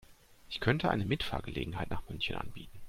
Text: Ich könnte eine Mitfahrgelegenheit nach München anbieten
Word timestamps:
Ich 0.49 0.59
könnte 0.61 0.89
eine 0.89 1.05
Mitfahrgelegenheit 1.05 1.91
nach 1.91 2.01
München 2.09 2.35
anbieten 2.35 2.79